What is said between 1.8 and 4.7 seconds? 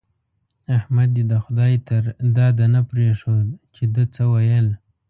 تر داده نه پرېښود چې ده څه ويل.